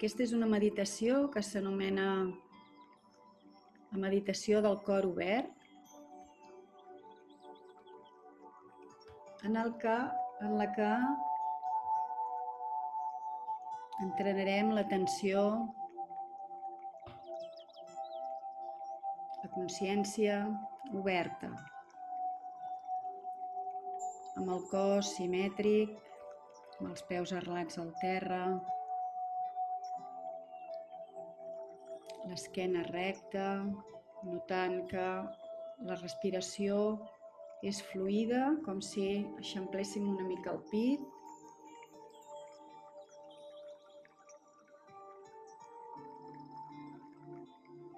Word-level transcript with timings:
Aquesta 0.00 0.22
és 0.24 0.30
una 0.32 0.46
meditació 0.48 1.16
que 1.28 1.42
s'anomena 1.44 2.04
la 3.90 3.98
meditació 4.00 4.62
del 4.64 4.78
cor 4.86 5.04
obert, 5.04 5.66
en, 9.44 9.58
el 9.60 9.74
que, 9.82 9.98
en 10.48 10.56
la 10.62 10.68
que 10.78 10.88
entrenarem 14.06 14.72
l'atenció, 14.78 15.44
la 19.44 19.54
consciència 19.60 20.40
oberta, 21.04 21.52
amb 24.40 24.48
el 24.48 24.68
cos 24.72 25.12
simètric, 25.20 25.96
amb 26.78 26.94
els 26.94 27.08
peus 27.12 27.36
arrelats 27.36 27.84
al 27.84 27.92
terra, 28.00 28.44
l'esquena 32.30 32.82
recta, 32.86 33.46
notant 34.22 34.76
que 34.90 35.06
la 35.88 35.96
respiració 35.98 36.76
és 37.66 37.80
fluida, 37.90 38.52
com 38.66 38.78
si 38.84 39.06
eixampléssim 39.42 40.06
una 40.12 40.26
mica 40.28 40.52
el 40.54 40.60
pit. 40.70 41.02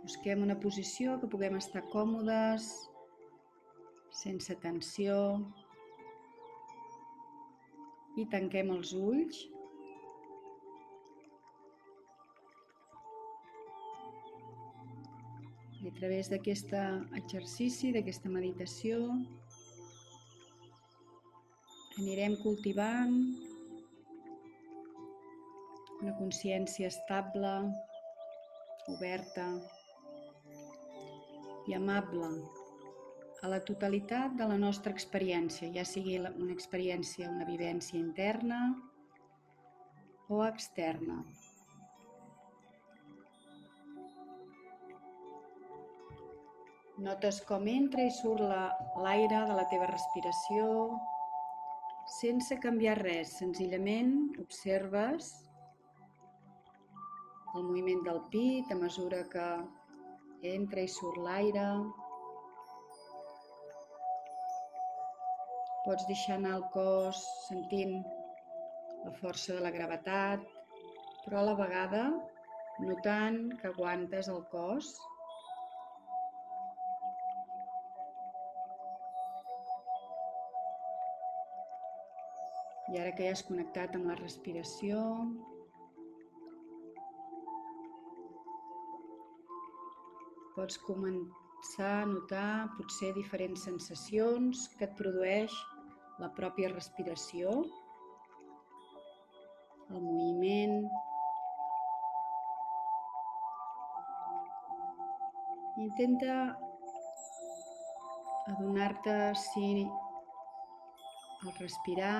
Busquem 0.03 0.43
una 0.43 0.59
posició 0.65 1.19
que 1.21 1.31
puguem 1.31 1.61
estar 1.61 1.85
còmodes, 1.93 2.71
sense 4.23 4.57
tensió, 4.65 5.19
i 8.19 8.27
tanquem 8.33 8.73
els 8.75 8.97
ulls. 8.97 9.45
I 15.83 15.91
a 15.91 15.95
través 15.99 16.29
d'aquest 16.31 16.71
exercici, 17.19 17.91
d'aquesta 17.95 18.31
meditació, 18.31 19.01
anirem 21.99 22.37
cultivant 22.43 23.17
una 26.03 26.15
consciència 26.19 26.91
estable, 26.91 27.53
oberta 28.95 29.47
i 31.71 31.75
amable 31.79 32.31
a 33.43 33.51
la 33.51 33.59
totalitat 33.67 34.35
de 34.39 34.47
la 34.47 34.57
nostra 34.59 34.95
experiència, 34.95 35.71
ja 35.75 35.85
sigui 35.87 36.19
una 36.23 36.55
experiència, 36.55 37.31
una 37.31 37.47
vivència 37.47 37.99
interna 37.99 38.61
o 40.31 40.45
externa. 40.47 41.25
Notes 47.03 47.41
com 47.49 47.65
entra 47.67 48.05
i 48.07 48.11
surt 48.15 48.43
l'aire 49.03 49.39
de 49.49 49.55
la 49.59 49.65
teva 49.71 49.89
respiració 49.91 50.67
sense 52.13 52.59
canviar 52.63 52.95
res, 53.01 53.33
senzillament 53.41 54.13
observes 54.43 55.33
el 57.57 57.65
moviment 57.67 58.05
del 58.07 58.21
pit 58.35 58.71
a 58.71 58.79
mesura 58.79 59.25
que 59.35 59.49
entra 60.53 60.87
i 60.87 60.93
surt 60.95 61.19
l'aire. 61.27 61.67
Pots 65.83 66.07
deixar 66.13 66.39
anar 66.39 66.57
el 66.61 66.67
cos 66.77 67.23
sentint 67.49 67.97
la 69.03 69.17
força 69.19 69.57
de 69.57 69.65
la 69.67 69.75
gravetat, 69.75 70.47
però 71.25 71.43
a 71.43 71.49
la 71.51 71.59
vegada 71.67 72.11
notant 72.87 73.49
que 73.59 73.75
aguantes 73.75 74.31
el 74.31 74.45
cos 74.55 74.95
I 82.93 82.99
ara 83.01 83.13
que 83.17 83.25
ja 83.25 83.33
has 83.33 83.43
connectat 83.49 83.95
amb 83.97 84.11
la 84.11 84.17
respiració, 84.19 85.03
pots 90.57 90.77
començar 90.89 91.93
a 92.03 92.09
notar 92.11 92.49
potser 92.77 93.15
diferents 93.17 93.65
sensacions 93.69 94.67
que 94.77 94.85
et 94.89 94.99
produeix 94.99 95.55
la 96.21 96.29
pròpia 96.37 96.75
respiració, 96.75 97.63
el 99.89 100.05
moviment, 100.05 100.85
Intenta 105.83 106.35
adonar-te 108.47 109.15
si 109.35 109.89
al 111.43 111.55
respirar 111.59 112.19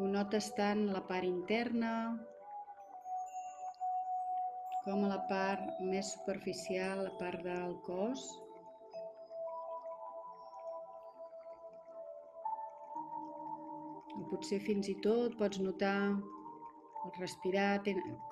ho 0.00 0.06
notes 0.08 0.46
tant 0.56 0.78
la 0.88 1.00
part 1.08 1.26
interna 1.28 1.88
com 4.84 5.02
a 5.04 5.10
la 5.10 5.18
part 5.28 5.82
més 5.88 6.12
superficial, 6.14 7.02
la 7.04 7.12
part 7.18 7.42
del 7.44 7.74
cos. 7.84 8.22
O 14.16 14.24
potser 14.32 14.62
fins 14.64 14.88
i 14.88 14.96
tot 15.04 15.36
pots 15.42 15.60
notar 15.68 15.94
el 17.04 17.16
respirar 17.20 17.68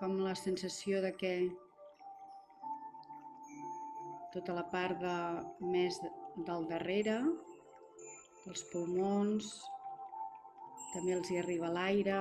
com 0.00 0.18
la 0.24 0.36
sensació 0.46 1.04
de 1.04 1.14
que 1.20 1.36
tota 4.32 4.56
la 4.56 4.64
part 4.72 5.04
de, 5.04 5.16
més 5.78 6.00
del 6.48 6.70
darrere, 6.72 7.24
dels 8.46 8.70
pulmons, 8.72 9.58
també 10.92 11.14
els 11.16 11.30
hi 11.30 11.38
arriba 11.40 11.70
l'aire. 11.74 12.20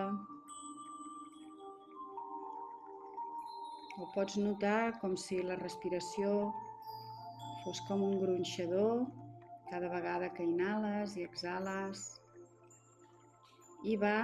O 3.97 4.07
pots 4.13 4.37
notar 4.41 4.99
com 5.01 5.15
si 5.17 5.39
la 5.45 5.57
respiració 5.61 6.33
fos 7.63 7.81
com 7.87 8.03
un 8.09 8.19
gronxador 8.21 9.05
cada 9.71 9.89
vegada 9.93 10.29
que 10.35 10.45
inhales 10.47 11.17
i 11.17 11.25
exhales 11.27 12.03
i 13.93 13.97
va 14.03 14.19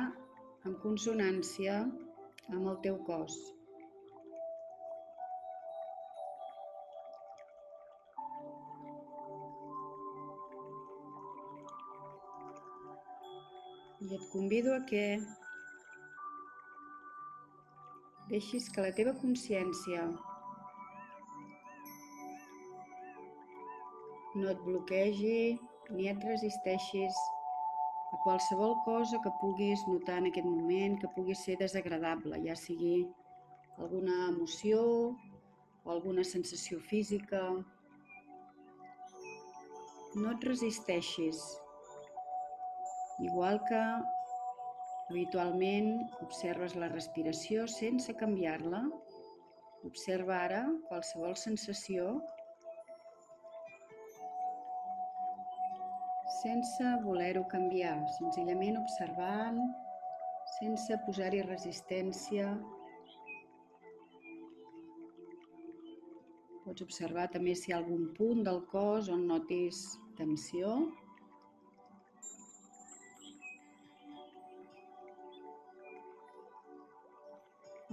en 0.69 0.77
consonància 0.85 1.81
amb 1.83 2.69
el 2.71 2.77
teu 2.85 3.01
cos. 3.09 3.35
I 14.03 14.15
et 14.15 14.23
convido 14.31 14.73
a 14.75 14.81
que 14.89 15.03
deixis 18.29 18.69
que 18.73 18.83
la 18.85 18.91
teva 18.97 19.13
consciència 19.21 20.03
no 24.35 24.49
et 24.51 24.61
bloquegi 24.65 25.39
ni 25.95 26.09
et 26.11 26.23
resisteixis 26.25 27.19
a 28.13 28.19
qualsevol 28.23 28.75
cosa 28.85 29.19
que 29.23 29.33
puguis 29.41 29.83
notar 29.87 30.19
en 30.21 30.29
aquest 30.29 30.47
moment 30.47 30.99
que 31.01 31.11
pugui 31.15 31.35
ser 31.35 31.57
desagradable, 31.61 32.39
ja 32.45 32.55
sigui 32.55 32.97
alguna 33.77 34.29
emoció 34.29 34.81
o 35.83 35.91
alguna 35.95 36.23
sensació 36.23 36.79
física. 36.79 37.41
No 40.15 40.31
et 40.31 40.45
resisteixis, 40.45 41.41
Igual 43.21 43.61
que 43.67 43.81
habitualment 45.09 46.09
observes 46.25 46.73
la 46.75 46.89
respiració 46.89 47.67
sense 47.69 48.15
canviar-la, 48.17 48.81
observa 49.85 50.39
ara 50.47 50.63
qualsevol 50.89 51.35
sensació 51.37 52.21
sense 56.43 56.83
voler-ho 57.03 57.45
canviar, 57.51 57.95
senzillament 58.17 58.75
observant, 58.81 59.59
sense 60.57 60.97
posar-hi 61.05 61.43
resistència. 61.45 62.49
Pots 66.65 66.83
observar 66.83 67.29
també 67.31 67.55
si 67.55 67.71
hi 67.71 67.75
ha 67.75 67.79
algun 67.79 68.09
punt 68.17 68.43
del 68.47 68.59
cos 68.73 69.07
on 69.13 69.23
notis 69.29 69.85
tensió. 70.19 70.75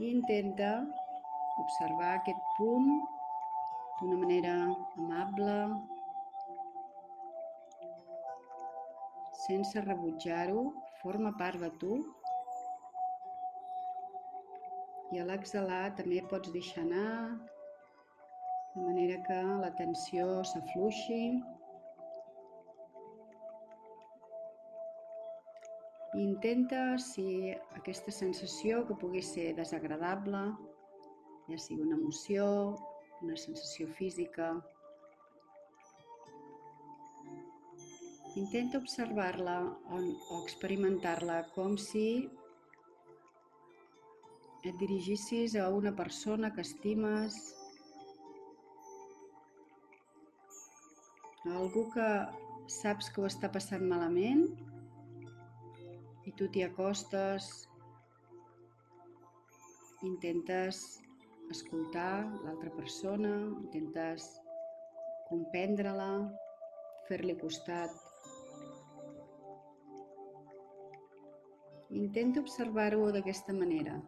I 0.00 0.10
intenta 0.16 0.70
observar 1.62 2.12
aquest 2.16 2.44
punt 2.56 2.86
d'una 3.98 4.16
manera 4.22 4.54
amable, 5.02 5.56
sense 9.42 9.82
rebutjar-ho, 9.84 10.62
forma 11.02 11.34
part 11.42 11.60
de 11.60 11.70
tu. 11.82 12.00
I 15.12 15.20
a 15.20 15.28
l'exhalar 15.28 15.84
també 16.00 16.24
pots 16.32 16.52
deixar 16.56 16.86
anar, 16.86 17.14
de 18.74 18.88
manera 18.88 19.20
que 19.28 19.40
la 19.64 19.72
tensió 19.82 20.28
s'afluixi. 20.52 21.22
Intenta 26.18 26.98
si 26.98 27.52
aquesta 27.78 28.10
sensació 28.10 28.82
que 28.86 28.98
pugui 28.98 29.22
ser 29.22 29.52
desagradable, 29.54 30.42
ja 31.46 31.58
sigui 31.58 31.86
una 31.86 31.98
emoció, 32.00 32.46
una 33.22 33.36
sensació 33.38 33.86
física, 33.94 34.54
Intenta 38.38 38.78
observar-la 38.78 39.56
o 39.90 40.36
experimentar-la 40.44 41.40
com 41.50 41.72
si 41.74 42.28
et 44.62 44.76
dirigissis 44.78 45.56
a 45.58 45.66
una 45.74 45.90
persona 45.96 46.52
que 46.54 46.62
estimes, 46.62 47.38
a 51.42 51.56
algú 51.58 51.88
que 51.90 52.08
saps 52.70 53.10
que 53.10 53.24
ho 53.24 53.26
està 53.26 53.50
passant 53.50 53.82
malament 53.90 54.46
i 56.28 56.32
tu 56.36 56.48
t'hi 56.52 56.62
acostes, 56.66 57.46
intentes 60.04 60.82
escoltar 61.50 62.24
l'altra 62.44 62.70
persona, 62.76 63.32
intentes 63.64 64.28
comprendre-la, 65.30 66.12
fer-li 67.08 67.36
costat. 67.40 67.96
Intenta 72.00 72.42
observar-ho 72.44 73.10
d'aquesta 73.16 73.54
manera. 73.56 73.98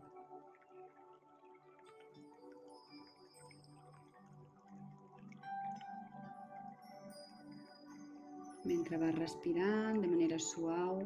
Mentre 8.63 8.99
vas 9.03 9.17
respirant 9.19 9.99
de 9.99 10.09
manera 10.11 10.39
suau, 10.39 11.01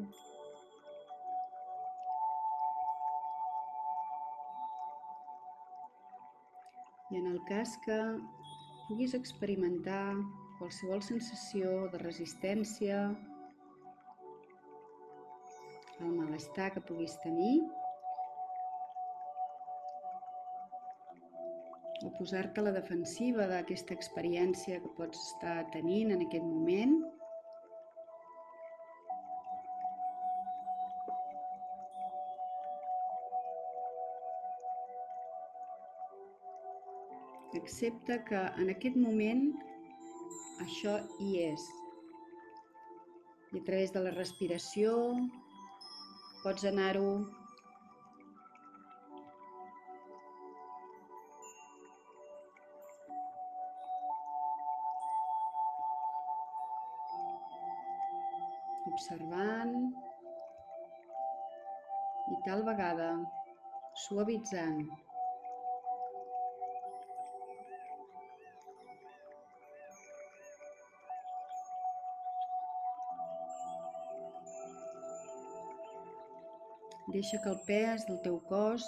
I 7.11 7.17
en 7.21 7.27
el 7.31 7.39
cas 7.47 7.77
que 7.85 7.97
puguis 8.89 9.15
experimentar 9.15 10.17
qualsevol 10.59 11.03
sensació 11.07 11.87
de 11.93 12.01
resistència 12.03 13.01
el 16.01 16.13
malestar 16.13 16.73
que 16.75 16.83
puguis 16.89 17.15
tenir 17.23 17.61
o 22.05 22.11
posar-te 22.19 22.61
a 22.61 22.67
la 22.67 22.75
defensiva 22.77 23.47
d'aquesta 23.51 23.95
experiència 23.97 24.81
que 24.83 24.95
pots 24.99 25.23
estar 25.31 25.61
tenint 25.73 26.13
en 26.17 26.27
aquest 26.27 26.45
moment. 26.45 26.99
Accepta 37.67 38.21
que 38.29 38.41
en 38.63 38.69
aquest 38.71 38.95
moment 38.95 39.41
això 40.63 40.93
hi 41.25 41.33
és. 41.49 41.65
I 43.51 43.59
a 43.59 43.65
través 43.67 43.91
de 43.97 44.03
la 44.05 44.13
respiració, 44.15 44.93
Pots 46.47 46.63
anar-ho 46.69 47.09
observant 58.93 59.75
i 62.31 62.39
tal 62.47 62.63
vegada 62.71 63.11
suavitzant 64.05 64.87
Deixa 77.17 77.39
que 77.41 77.49
el 77.49 77.61
pes 77.65 78.03
del 78.05 78.17
teu 78.25 78.35
cos 78.49 78.87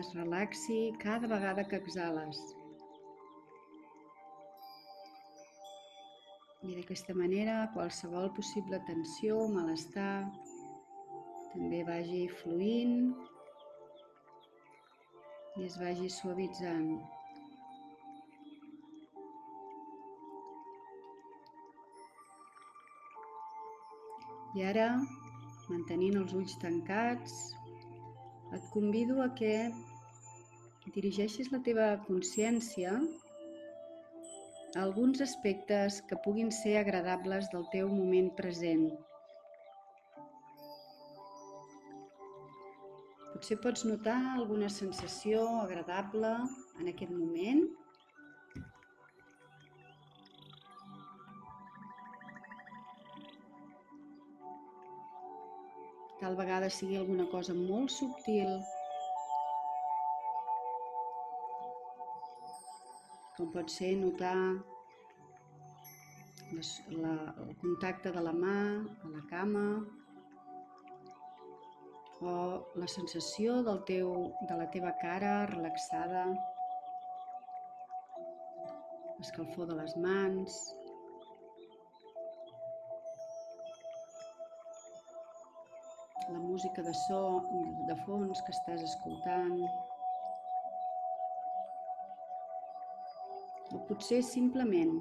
es 0.00 0.10
relaxi 0.14 0.76
cada 1.04 1.26
vegada 1.32 1.64
que 1.70 1.80
exhales. 1.82 2.38
I 6.68 6.76
d'aquesta 6.76 7.16
manera 7.18 7.56
qualsevol 7.74 8.30
possible 8.36 8.78
tensió 8.90 9.40
o 9.46 9.48
malestar 9.56 10.12
també 11.56 11.80
vagi 11.90 12.20
fluint 12.42 12.94
i 15.58 15.66
es 15.66 15.80
vagi 15.82 16.06
suavitzant. 16.18 16.94
I 24.54 24.64
ara 24.70 24.88
mantenint 25.70 26.18
els 26.20 26.32
ulls 26.38 26.54
tancats, 26.62 27.34
et 28.52 28.64
convido 28.72 29.22
a 29.24 29.28
que 29.38 29.54
dirigeixis 30.94 31.52
la 31.52 31.60
teva 31.64 31.86
consciència 32.06 32.96
a 34.74 34.82
alguns 34.82 35.22
aspectes 35.24 36.00
que 36.08 36.18
puguin 36.24 36.50
ser 36.52 36.78
agradables 36.80 37.48
del 37.52 37.64
teu 37.72 37.88
moment 37.92 38.30
present. 38.38 38.88
Potser 43.32 43.58
pots 43.62 43.84
notar 43.88 44.18
alguna 44.36 44.68
sensació 44.70 45.44
agradable 45.62 46.34
en 46.80 46.90
aquest 46.92 47.12
moment 47.12 47.64
Tal 56.22 56.36
vegada 56.38 56.68
sigui 56.70 56.94
alguna 56.94 57.24
cosa 57.32 57.50
molt 57.50 57.90
subtil, 57.90 58.50
com 63.34 63.48
pot 63.50 63.72
ser 63.74 63.88
notar 63.98 64.36
les, 66.52 66.70
la, 66.94 67.14
el 67.42 67.50
contacte 67.64 68.12
de 68.14 68.22
la 68.22 68.34
mà 68.36 68.54
a 69.08 69.10
la 69.16 69.22
cama 69.32 69.64
o 72.22 72.34
la 72.78 72.90
sensació 72.94 73.58
del 73.66 73.82
teu, 73.88 74.12
de 74.46 74.60
la 74.60 74.68
teva 74.76 74.92
cara 75.02 75.32
relaxada, 75.50 76.28
l'escalfor 79.18 79.72
de 79.72 79.80
les 79.82 79.98
mans, 80.06 80.60
música 86.52 86.82
de 86.82 86.92
so 86.92 87.40
de 87.88 87.94
fons 88.04 88.42
que 88.44 88.52
estàs 88.52 88.82
escoltant. 88.84 89.60
O 93.72 93.78
potser 93.88 94.18
simplement 94.28 94.98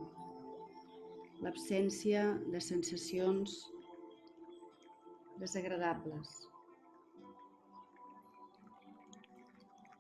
l'absència 1.43 2.22
de 2.53 2.62
sensacions 2.63 3.58
desagradables. 5.41 6.31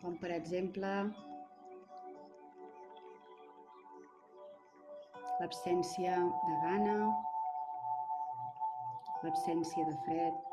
Com 0.05 0.15
per 0.23 0.31
exemple 0.37 0.93
l'absència 5.41 6.15
de 6.47 6.55
gana, 6.63 6.95
l'absència 9.25 9.89
de 9.91 9.99
fred, 10.07 10.50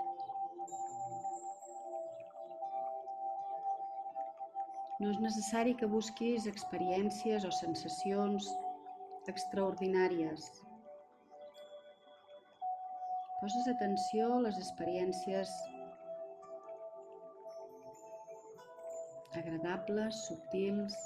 No 4.98 5.12
és 5.12 5.18
necessari 5.22 5.76
que 5.78 5.86
busquis 5.90 6.46
experiències 6.50 7.44
o 7.46 7.50
sensacions 7.54 8.48
extraordinàries. 9.30 10.46
Poses 13.38 13.68
atenció 13.70 14.32
a 14.34 14.40
les 14.48 14.58
experiències 14.58 15.52
agradables, 19.38 20.24
subtils, 20.26 20.98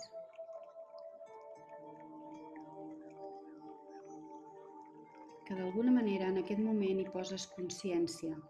que 5.44 5.60
d'alguna 5.60 5.92
manera 5.98 6.32
en 6.32 6.40
aquest 6.40 6.64
moment 6.64 7.04
hi 7.04 7.08
poses 7.12 7.44
consciència 7.58 8.40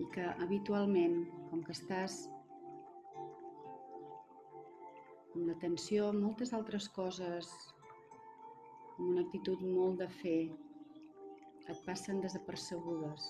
i 0.00 0.08
que 0.16 0.24
habitualment, 0.46 1.20
com 1.50 1.60
que 1.68 1.76
estàs 1.76 2.22
l'atenció 5.46 6.08
a 6.08 6.14
moltes 6.16 6.52
altres 6.56 6.88
coses, 6.96 7.50
amb 8.96 9.10
una 9.10 9.22
actitud 9.26 9.60
molt 9.62 10.00
de 10.02 10.08
fer, 10.20 10.40
et 11.68 11.84
passen 11.86 12.22
desapercebudes. 12.24 13.28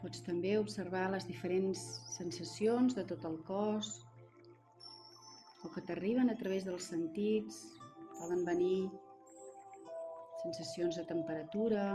Pots 0.00 0.24
també 0.26 0.56
observar 0.60 1.06
les 1.12 1.24
diferents 1.28 1.84
sensacions 2.16 2.96
de 2.96 3.04
tot 3.12 3.24
el 3.28 3.38
cos 3.48 3.94
o 5.64 5.70
que 5.72 5.84
t'arriben 5.88 6.28
a 6.32 6.36
través 6.40 6.66
dels 6.68 6.90
sentits. 6.92 7.62
Poden 8.18 8.44
venir 8.46 8.90
sensacions 10.42 10.98
de 11.00 11.06
temperatura, 11.08 11.86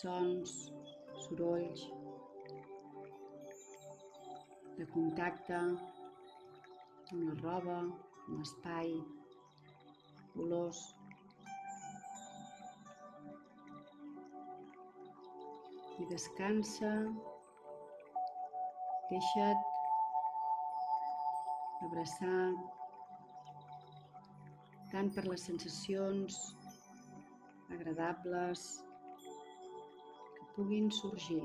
sons, 0.00 0.54
sorolls, 1.26 1.84
de 4.82 4.88
contacte 4.90 5.54
amb 5.54 7.12
la 7.14 7.34
roba, 7.40 7.74
amb 7.82 8.38
l'espai, 8.38 8.88
olors. 10.42 10.80
i 16.02 16.08
descansa. 16.10 16.90
Deixa't 19.12 19.62
abraçar 21.86 22.44
tant 24.94 25.12
per 25.14 25.28
les 25.28 25.44
sensacions 25.50 26.40
agradables 27.76 28.64
que 30.38 30.48
puguin 30.56 30.90
sorgir. 31.02 31.44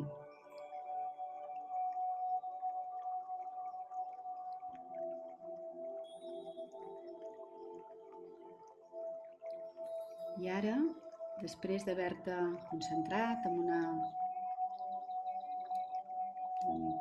Després 11.42 11.84
d'haver-te 11.86 12.36
concentrat 12.70 13.46
en 13.50 13.60
una 13.64 13.82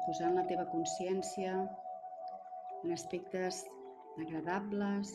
posant 0.06 0.36
la 0.36 0.44
teva 0.50 0.66
consciència 0.70 1.54
en 2.82 2.92
aspectes 2.94 3.62
agradables 4.22 5.12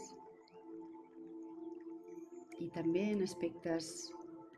i 2.66 2.68
també 2.76 3.06
en 3.14 3.24
aspectes 3.26 3.92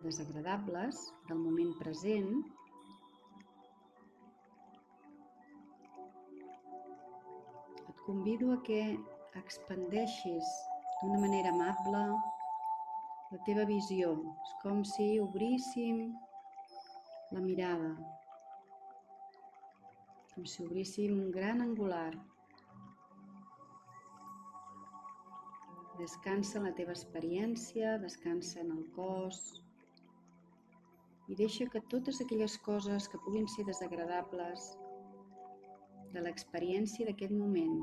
desagradables 0.03 0.99
del 1.29 1.39
moment 1.39 1.71
present, 1.79 2.31
et 7.87 8.03
convido 8.07 8.51
a 8.55 8.59
que 8.67 8.81
expandeixis 9.43 10.51
d'una 11.01 11.21
manera 11.23 11.53
amable 11.55 12.03
la 13.33 13.43
teva 13.49 13.67
visió. 13.69 14.15
És 14.47 14.57
com 14.63 14.83
si 14.95 15.13
obríssim 15.27 16.03
la 17.33 17.41
mirada 17.41 17.95
com 20.33 20.45
si 20.49 20.63
obríssim 20.65 21.11
un 21.13 21.29
gran 21.31 21.61
angular. 21.61 22.11
Descansa 25.99 26.57
en 26.57 26.65
la 26.65 26.73
teva 26.79 26.95
experiència, 26.95 27.99
descansa 28.01 28.63
en 28.63 28.71
el 28.73 28.87
cos 28.95 29.43
i 31.29 31.37
deixa 31.39 31.69
que 31.71 31.83
totes 31.93 32.19
aquelles 32.23 32.57
coses 32.65 33.07
que 33.07 33.21
puguin 33.25 33.45
ser 33.53 33.67
desagradables 33.69 34.65
de 36.15 36.25
l'experiència 36.25 37.05
d'aquest 37.07 37.37
moment 37.37 37.77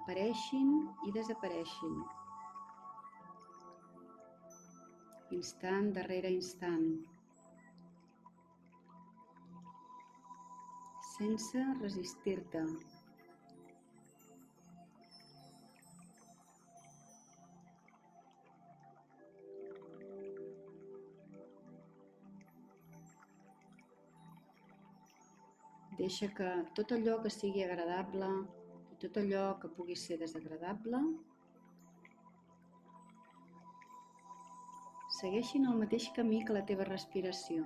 apareixin 0.00 0.72
i 1.06 1.12
desapareixin. 1.14 2.00
Instant 5.30 5.92
darrere 5.96 6.30
instant. 6.30 7.14
sense 11.14 11.58
resistir-te. 11.80 12.60
Deixa 25.98 26.26
que 26.34 26.48
tot 26.74 26.90
allò 26.96 27.20
que 27.22 27.30
sigui 27.30 27.62
agradable 27.62 28.30
i 28.90 28.98
tot 29.04 29.20
allò 29.22 29.44
que 29.62 29.70
pugui 29.76 29.94
ser 29.96 30.18
desagradable 30.18 30.98
segueixin 35.24 35.64
el 35.72 35.80
mateix 35.80 36.12
camí 36.20 36.44
que 36.44 36.54
la 36.58 36.66
teva 36.68 36.84
respiració 36.92 37.64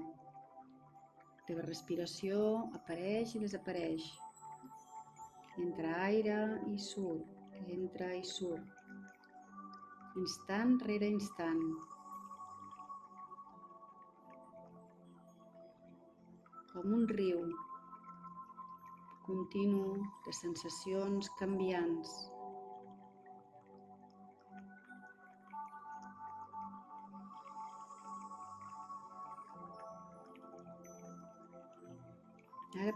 teva 1.49 1.63
respiració 1.65 2.39
apareix 2.77 3.31
i 3.35 3.41
desapareix. 3.41 4.07
Entra 5.65 5.95
aire 6.05 6.37
i 6.69 6.75
surt, 6.87 7.31
entra 7.77 8.11
i 8.19 8.21
surt. 8.31 8.75
Instant 10.23 10.77
rere 10.91 11.09
instant. 11.15 11.65
Com 16.75 16.97
un 17.01 17.09
riu 17.17 17.41
continu 19.25 19.87
de 20.27 20.37
sensacions 20.45 21.33
canviants. 21.41 22.19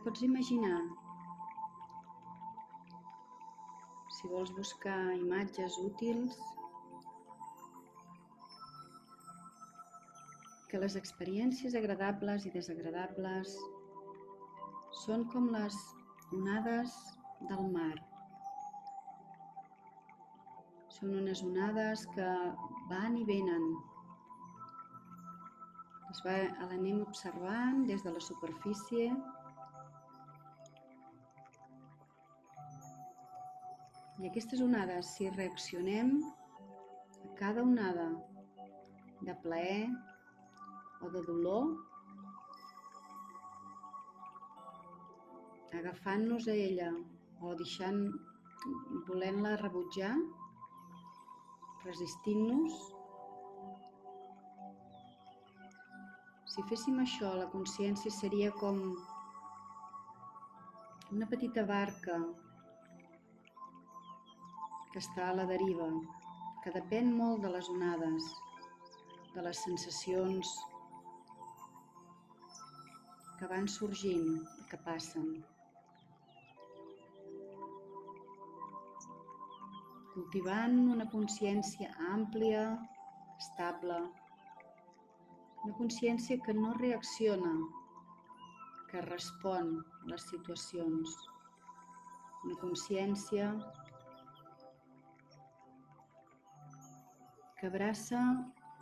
Pots 0.03 0.23
imaginar, 0.27 0.81
si 4.11 4.31
vols 4.33 4.51
buscar 4.57 4.97
imatges 5.15 5.77
útils, 5.79 6.39
que 10.73 10.81
les 10.83 10.97
experiències 10.99 11.77
agradables 11.79 12.49
i 12.49 12.51
desagradables 12.55 13.53
són 15.05 15.23
com 15.35 15.47
les 15.55 15.77
onades 16.39 16.97
del 17.51 17.69
mar. 17.77 17.95
Són 20.97 21.13
unes 21.21 21.45
onades 21.47 22.03
que 22.17 22.33
van 22.91 23.21
i 23.21 23.23
venen. 23.31 23.69
Les 26.09 26.25
va, 26.27 26.37
l'anem 26.73 27.05
observant 27.07 27.87
des 27.93 28.03
de 28.03 28.17
la 28.17 28.25
superfície 28.31 29.13
I 34.23 34.29
aquestes 34.29 34.61
onades, 34.63 35.09
si 35.17 35.25
reaccionem 35.35 36.13
a 37.27 37.31
cada 37.39 37.63
onada 37.67 38.05
de 39.27 39.35
plaer 39.43 39.89
o 41.03 41.09
de 41.11 41.23
dolor, 41.27 41.73
agafant-nos 45.79 46.47
a 46.47 46.55
ella 46.55 46.93
o 47.43 47.55
deixant, 47.59 47.99
volent-la 49.09 49.57
rebutjar, 49.65 50.13
resistint-nos, 51.83 52.79
si 56.55 56.63
féssim 56.71 57.03
això, 57.03 57.35
la 57.43 57.51
consciència 57.57 58.15
seria 58.21 58.55
com 58.63 58.79
una 61.11 61.27
petita 61.35 61.67
barca 61.75 62.21
que 64.93 65.01
està 65.01 65.31
a 65.31 65.37
la 65.37 65.47
deriva, 65.49 65.89
que 66.63 66.73
depèn 66.75 67.09
molt 67.17 67.41
de 67.45 67.51
les 67.55 67.69
onades, 67.73 68.27
de 69.33 69.45
les 69.47 69.63
sensacions 69.65 70.51
que 73.39 73.49
van 73.51 73.67
sorgint 73.75 74.29
i 74.61 74.67
que 74.71 74.79
passen. 74.85 75.31
Cultivant 80.13 80.77
una 80.93 81.09
consciència 81.17 81.89
àmplia, 82.13 82.67
estable, 83.41 83.99
una 85.65 85.77
consciència 85.81 86.37
que 86.45 86.55
no 86.59 86.77
reacciona, 86.79 87.53
que 88.93 89.07
respon 89.09 89.79
a 89.81 90.11
les 90.13 90.29
situacions, 90.31 91.17
una 92.45 92.59
consciència 92.61 93.55
que 97.63 97.69
abraça 97.71 98.21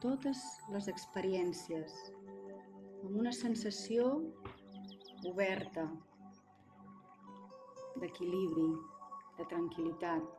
totes 0.01 0.39
les 0.73 0.87
experiències 0.89 1.97
amb 3.03 3.19
una 3.23 3.33
sensació 3.37 4.07
oberta, 5.29 5.85
d'equilibri, 8.01 8.65
de 9.37 9.49
tranquil·litat. 9.53 10.33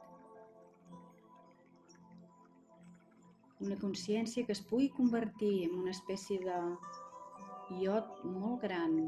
Una 3.61 3.77
consciència 3.85 4.49
que 4.49 4.57
es 4.57 4.65
pugui 4.73 4.89
convertir 4.97 5.55
en 5.69 5.77
una 5.83 5.93
espècie 5.93 6.41
de 6.41 6.59
iot 7.77 8.23
molt 8.25 8.65
gran 8.65 9.01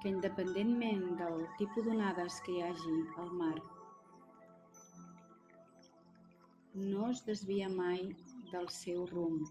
que 0.00 0.16
independentment 0.16 1.10
del 1.20 1.42
tipus 1.60 1.84
d'onades 1.84 2.40
que 2.46 2.56
hi 2.56 2.70
hagi 2.70 3.02
al 3.20 3.36
mar, 3.42 3.58
no 6.78 7.10
es 7.10 7.24
desvia 7.26 7.68
mai 7.68 8.04
del 8.52 8.68
seu 8.70 9.06
rumb. 9.10 9.48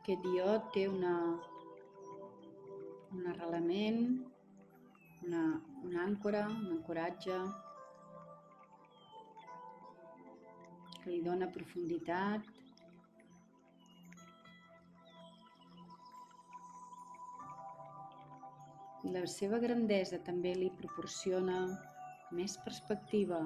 Aquest 0.00 0.28
iot 0.32 0.68
té 0.76 0.86
una, 0.88 1.14
un 3.16 3.26
arrelament, 3.32 3.98
una, 5.26 5.42
una 5.84 6.04
àncora, 6.06 6.46
un 6.48 6.70
ancoratge 6.78 7.40
que 11.02 11.10
li 11.10 11.20
dona 11.26 11.50
profunditat. 11.58 12.57
La 19.12 19.24
seva 19.32 19.58
grandesa 19.62 20.18
també 20.24 20.52
li 20.56 20.68
proporciona 20.80 21.58
més 22.38 22.56
perspectiva, 22.64 23.38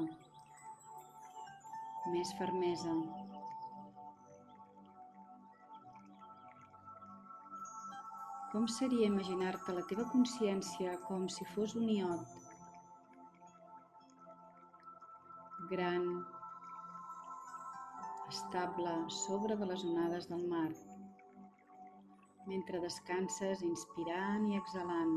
més 2.14 2.33
fermesa. 2.38 2.95
Com 8.52 8.66
seria 8.69 9.09
imaginar-te 9.09 9.75
la 9.76 9.85
teva 9.90 10.09
consciència 10.12 10.97
com 11.09 11.28
si 11.37 11.47
fos 11.54 11.76
un 11.78 11.87
iot 11.88 12.40
gran, 15.73 16.09
estable, 18.28 18.92
sobre 19.09 19.57
de 19.57 19.69
les 19.71 19.85
onades 19.88 20.26
del 20.28 20.42
mar, 20.50 20.69
mentre 22.50 22.83
descanses 22.83 23.62
inspirant 23.64 24.50
i 24.50 24.59
exhalant, 24.59 25.14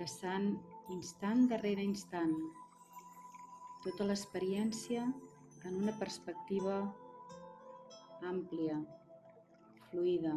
abraçant 0.00 0.46
instant 0.94 1.42
darrere 1.50 1.82
instant 1.84 2.30
tota 3.84 4.06
l'experiència 4.06 5.02
en 5.68 5.74
una 5.76 5.92
perspectiva 5.98 6.76
àmplia, 8.30 8.78
fluida. 9.90 10.32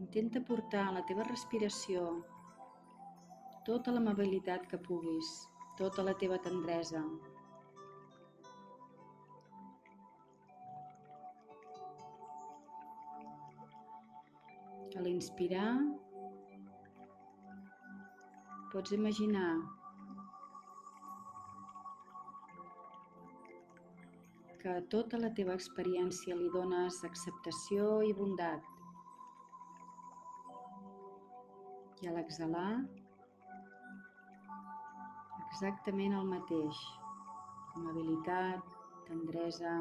Intenta 0.00 0.40
portar 0.48 0.86
a 0.86 0.96
la 0.96 1.04
teva 1.12 1.28
respiració 1.28 2.08
tota 3.68 3.92
l'amabilitat 3.92 4.64
que 4.72 4.80
puguis, 4.88 5.36
tota 5.76 6.08
la 6.08 6.16
teva 6.24 6.40
tendresa. 6.48 7.04
A 14.94 15.02
l'inspirar 15.02 15.70
Pots 18.74 18.90
imaginar 18.90 19.50
que 24.58 24.68
a 24.72 24.80
tota 24.94 25.20
la 25.22 25.28
teva 25.38 25.54
experiència 25.54 26.34
li 26.40 26.48
dones 26.54 26.96
acceptació 27.08 27.84
i 28.08 28.10
bondat. 28.18 28.66
I 32.02 32.10
a 32.10 32.16
l'exhalar, 32.16 32.72
exactament 35.44 36.18
el 36.22 36.26
mateix. 36.34 36.82
Amabilitat, 37.78 38.74
tendresa, 39.06 39.78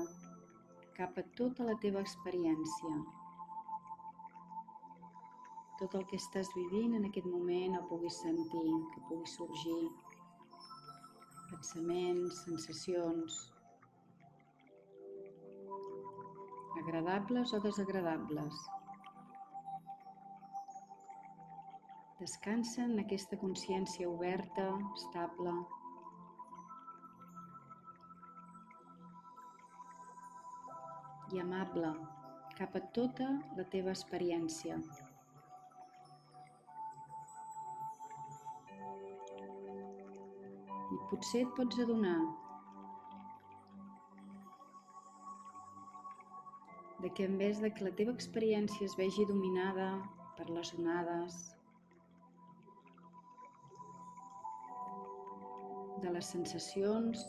cap 1.02 1.17
a 1.17 1.28
tota 1.41 1.65
la 1.73 1.80
teva 1.88 2.06
experiència 2.06 2.95
tot 5.84 5.98
el 6.00 6.06
que 6.08 6.15
estàs 6.15 6.48
vivint 6.56 6.93
en 6.96 7.08
aquest 7.10 7.26
moment 7.28 7.74
el 7.76 7.82
puguis 7.89 8.15
sentir, 8.24 8.69
que 8.93 9.02
pugui 9.10 9.28
sorgir 9.28 9.80
pensaments, 11.50 12.38
sensacions, 12.46 13.39
agradables 16.80 17.52
o 17.58 17.60
desagradables. 17.67 18.63
Descansa 22.24 22.88
en 22.88 23.04
aquesta 23.04 23.43
consciència 23.43 24.08
oberta, 24.08 24.69
estable, 24.96 25.58
i 31.34 31.43
amable 31.43 31.98
cap 32.56 32.76
a 32.78 32.88
tota 32.96 33.34
la 33.58 33.65
teva 33.76 33.91
experiència. 33.91 34.78
I 40.93 40.97
potser 41.10 41.41
et 41.45 41.53
pots 41.58 41.79
adonar. 41.82 42.19
De 47.01 47.10
que 47.10 47.25
en 47.25 47.38
vez 47.41 47.60
de 47.63 47.71
que 47.73 47.88
la 47.88 47.95
teva 47.97 48.13
experiència 48.13 48.86
es 48.88 48.95
vegi 48.99 49.25
dominada 49.29 49.89
per 50.38 50.47
les 50.49 50.71
onades, 50.77 51.39
de 56.03 56.12
les 56.12 56.29
sensacions 56.36 57.25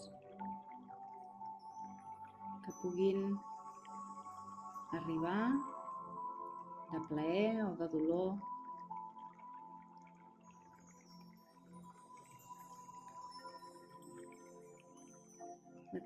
que 2.64 2.74
puguin 2.82 3.36
arribar 4.98 5.52
de 6.92 7.00
plaer 7.08 7.62
o 7.64 7.70
de 7.78 7.88
dolor, 7.92 8.34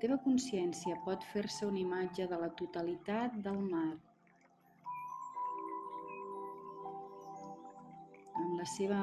teva 0.01 0.15
consciència 0.23 0.99
pot 1.05 1.23
fer-se 1.33 1.65
una 1.67 1.81
imatge 1.81 2.27
de 2.31 2.37
la 2.39 2.47
totalitat 2.61 3.35
del 3.47 3.59
mar, 3.71 3.89
amb 8.39 8.55
la 8.61 8.67
seva 8.75 9.01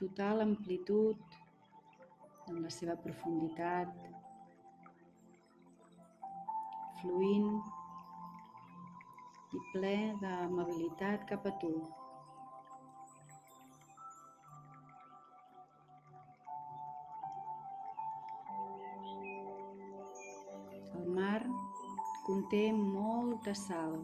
total 0.00 0.44
amplitud, 0.46 1.36
amb 2.48 2.58
la 2.64 2.72
seva 2.78 2.96
profunditat, 3.04 3.92
fluint 7.02 7.50
i 9.52 9.66
ple 9.72 9.96
d'amabilitat 10.22 11.28
cap 11.28 11.50
a 11.50 11.58
tu. 11.64 11.74
Conté 22.26 22.72
molta 22.72 23.54
sal. 23.54 23.96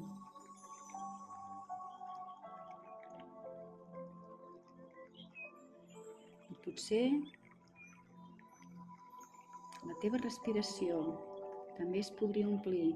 I 6.49 6.59
potser 6.65 7.05
la 9.89 9.95
teva 10.03 10.21
respiració 10.25 10.99
també 11.79 12.03
es 12.03 12.11
podria 12.19 12.49
omplir 12.51 12.91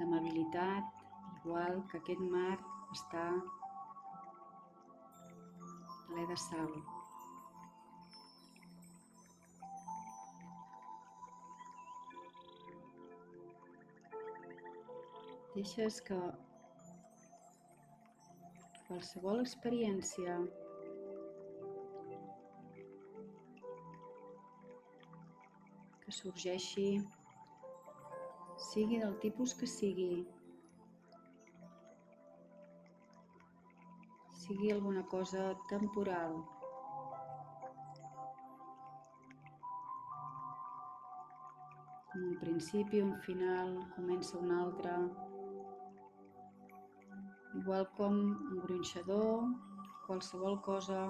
d'amabilitat, 0.00 1.06
igual 1.38 1.80
que 1.92 2.02
aquest 2.02 2.26
mar 2.34 2.58
està 2.98 3.30
ple 6.10 6.26
de 6.32 6.38
sal. 6.48 6.95
Deixes 15.56 16.02
que 16.04 16.16
qualsevol 18.86 19.38
experiència 19.40 20.34
que 26.02 26.12
sorgeixi 26.16 26.88
sigui 28.66 28.98
del 29.00 29.16
tipus 29.22 29.54
que 29.60 29.68
sigui, 29.74 30.26
sigui 34.42 34.74
alguna 34.74 35.06
cosa 35.14 35.46
temporal. 35.72 36.36
Un 42.16 42.36
principi, 42.44 43.00
un 43.00 43.16
final, 43.24 43.74
comença 43.96 44.38
un 44.38 44.52
altre. 44.58 44.92
Igual 47.56 47.86
com 47.96 48.16
un 48.16 48.58
gronxador, 48.64 49.46
qualsevol 50.06 50.58
cosa 50.66 51.00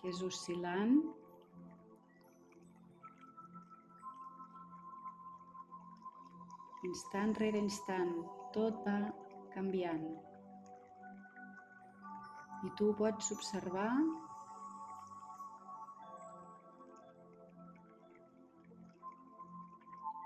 que 0.00 0.10
és 0.12 0.20
oscil·lant, 0.26 0.98
instant 6.88 7.34
rere 7.40 7.60
instant, 7.64 8.12
tot 8.54 8.84
va 8.84 8.98
canviant. 9.54 10.06
I 12.66 12.70
tu 12.78 12.92
pots 13.00 13.32
observar. 13.34 13.90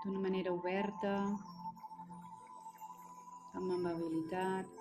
D'una 0.03 0.21
manera 0.27 0.51
oberta, 0.51 1.11
amb 3.59 3.75
amabilitat, 3.79 4.72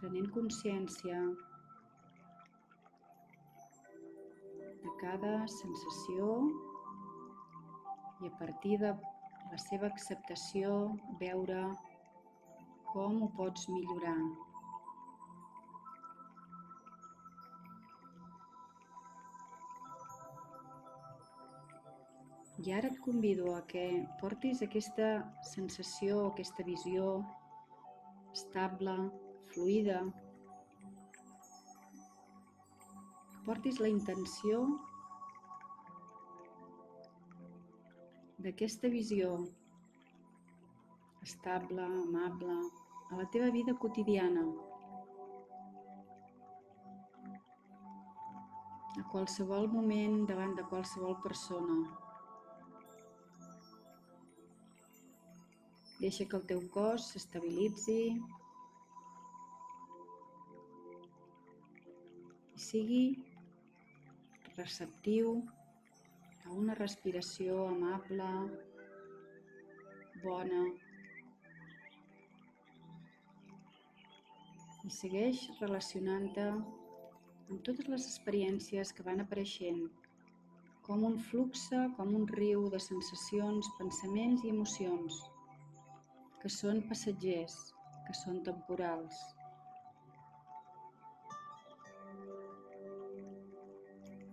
prenent 0.00 0.30
consciència 0.32 1.16
de 4.80 4.92
cada 5.02 5.32
sensació 5.54 6.28
i 8.24 8.30
a 8.30 8.32
partir 8.38 8.78
de 8.80 8.94
la 9.50 9.60
seva 9.66 9.90
acceptació 9.92 10.72
veure 11.20 11.60
com 12.94 13.20
ho 13.26 13.30
pots 13.36 13.68
millorar. 13.74 14.16
I 22.64 22.72
ara 22.76 22.88
et 22.88 23.00
convido 23.04 23.52
a 23.56 23.62
que 23.68 23.88
portis 24.20 24.64
aquesta 24.64 25.16
sensació, 25.54 26.26
aquesta 26.30 26.64
visió 26.64 27.18
estable, 28.32 28.96
fluida, 29.52 30.00
portis 33.46 33.80
la 33.82 33.88
intenció 33.90 34.62
d'aquesta 38.40 38.88
visió 38.92 39.32
estable, 41.22 41.84
amable, 41.84 42.58
a 43.10 43.18
la 43.18 43.26
teva 43.34 43.50
vida 43.52 43.74
quotidiana, 43.82 44.44
a 49.00 49.04
qualsevol 49.12 49.68
moment 49.72 50.22
davant 50.30 50.54
de 50.56 50.64
qualsevol 50.70 51.18
persona. 51.24 51.80
Deixa 56.00 56.24
que 56.24 56.38
el 56.38 56.46
teu 56.48 56.62
cos 56.72 57.10
s'estabilitzi 57.12 58.00
sigui 62.60 63.04
receptiu 64.56 65.32
a 66.44 66.52
una 66.52 66.74
respiració 66.74 67.64
amable, 67.70 68.28
bona. 70.24 70.60
I 74.84 74.92
segueix 74.96 75.46
relacionant-te 75.60 76.46
amb 76.50 77.64
totes 77.66 77.88
les 77.92 78.06
experiències 78.10 78.92
que 78.96 79.04
van 79.08 79.24
apareixent, 79.24 79.82
com 80.86 81.04
un 81.08 81.18
fluxe, 81.30 81.82
com 81.96 82.14
un 82.20 82.28
riu 82.36 82.68
de 82.72 82.80
sensacions, 82.90 83.68
pensaments 83.80 84.44
i 84.44 84.52
emocions, 84.54 85.20
que 86.42 86.52
són 86.60 86.80
passatgers, 86.92 87.60
que 88.06 88.16
són 88.24 88.42
temporals. 88.46 89.20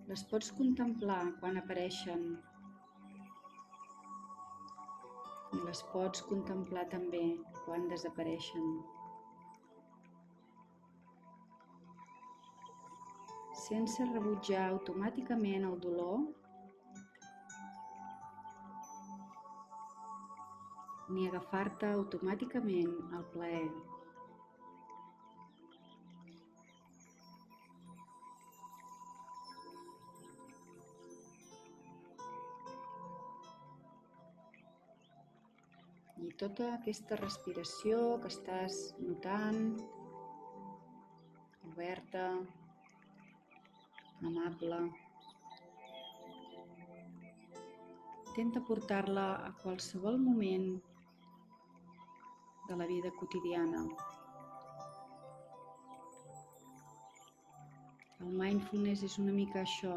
Les 0.07 0.21
pots 0.31 0.49
contemplar 0.57 1.23
quan 1.39 1.57
apareixen 1.59 2.21
i 5.55 5.59
les 5.63 5.81
pots 5.89 6.21
contemplar 6.29 6.85
també 6.93 7.23
quan 7.65 7.89
desapareixen. 7.91 8.69
Sense 13.65 14.07
rebutjar 14.13 14.63
automàticament 14.69 15.67
el 15.71 15.75
dolor 15.87 16.23
ni 21.11 21.27
agafar-te 21.33 21.91
automàticament 21.99 22.95
al 23.19 23.27
plaer. 23.35 23.67
Tota 36.37 36.67
aquesta 36.75 37.17
respiració 37.17 37.99
que 38.21 38.29
estàs 38.29 38.75
notant, 39.01 39.61
oberta, 41.71 42.27
amable, 44.29 44.77
intenta 48.27 48.61
portar-la 48.69 49.25
a 49.47 49.51
qualsevol 49.63 50.21
moment 50.21 50.69
de 52.69 52.77
la 52.77 52.85
vida 52.85 53.09
quotidiana. 53.17 53.81
El 58.21 58.33
mindfulness 58.37 59.01
és 59.09 59.17
una 59.23 59.33
mica 59.33 59.63
això. 59.63 59.95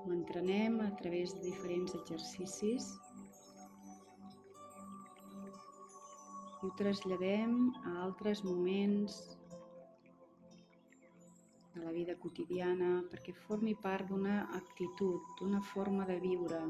Ho 0.00 0.10
entrenem 0.12 0.82
a 0.84 0.90
través 1.00 1.32
de 1.38 1.46
diferents 1.48 1.96
exercicis 1.96 2.92
i 6.60 6.66
ho 6.66 6.70
traslladem 6.76 7.52
a 7.88 7.90
altres 8.04 8.42
moments 8.44 9.14
de 11.74 11.84
la 11.84 11.92
vida 11.94 12.16
quotidiana 12.20 12.90
perquè 13.12 13.32
formi 13.46 13.72
part 13.86 14.10
d'una 14.10 14.34
actitud, 14.58 15.30
d'una 15.38 15.60
forma 15.72 16.04
de 16.10 16.18
viure 16.20 16.60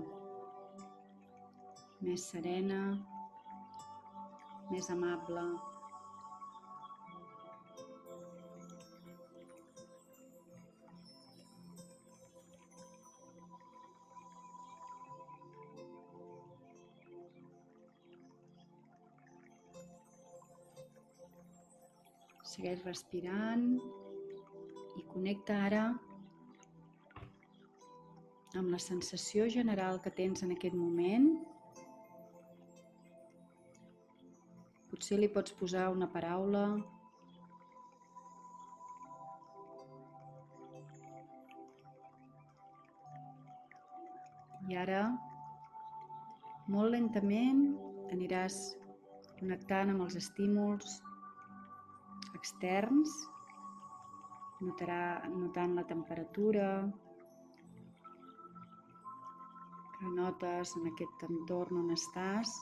més 2.06 2.28
serena, 2.32 2.78
més 4.70 4.90
amable, 4.94 5.42
Segueix 22.60 22.82
respirant 22.84 23.62
i 25.00 25.02
connecta 25.10 25.54
ara 25.66 25.84
amb 28.60 28.74
la 28.74 28.80
sensació 28.86 29.46
general 29.54 30.02
que 30.04 30.12
tens 30.18 30.44
en 30.44 30.52
aquest 30.52 30.76
moment. 30.76 31.30
Potser 34.92 35.22
li 35.22 35.32
pots 35.38 35.56
posar 35.62 35.88
una 35.96 36.10
paraula. 36.18 36.66
I 44.68 44.82
ara, 44.84 45.06
molt 46.76 46.92
lentament, 47.00 47.70
aniràs 48.12 48.66
connectant 49.38 49.94
amb 49.94 50.04
els 50.10 50.20
estímuls 50.20 51.00
externs, 52.38 53.12
notarà, 54.60 55.02
notant 55.32 55.76
la 55.78 55.84
temperatura 55.88 56.66
que 59.98 60.10
notes 60.16 60.74
en 60.80 60.88
aquest 60.90 61.24
entorn 61.28 61.80
on 61.82 61.94
estàs, 61.96 62.52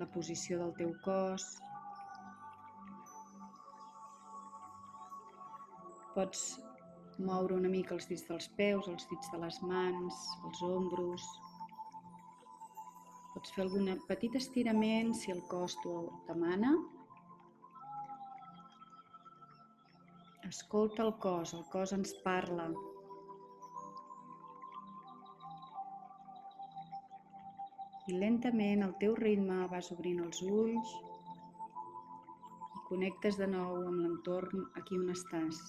la 0.00 0.08
posició 0.14 0.58
del 0.62 0.72
teu 0.78 0.92
cos. 1.04 1.46
Pots 6.14 6.44
moure 7.26 7.58
una 7.58 7.70
mica 7.72 7.94
els 7.96 8.08
dits 8.10 8.26
dels 8.28 8.48
peus, 8.58 8.88
els 8.88 9.06
dits 9.10 9.32
de 9.34 9.40
les 9.42 9.60
mans, 9.66 10.20
els 10.48 10.62
ombros. 10.70 11.26
Pots 13.34 13.52
fer 13.54 13.62
algun 13.62 13.90
petit 14.08 14.34
estirament 14.38 15.12
si 15.18 15.30
el 15.34 15.40
cos 15.50 15.76
t'ho 15.82 15.96
demana. 16.28 16.72
Escolta 20.48 21.04
el 21.06 21.12
cos, 21.24 21.52
el 21.58 21.62
cos 21.74 21.92
ens 21.96 22.14
parla. 22.24 22.66
I 28.10 28.16
lentament, 28.18 28.82
al 28.82 28.96
teu 29.04 29.14
ritme, 29.20 29.60
vas 29.70 29.92
obrint 29.94 30.24
els 30.26 30.42
ulls 30.42 30.96
i 32.80 32.86
connectes 32.88 33.38
de 33.38 33.46
nou 33.52 33.76
amb 33.84 34.00
l'entorn 34.00 34.66
aquí 34.82 34.98
on 34.98 35.14
estàs. 35.14 35.62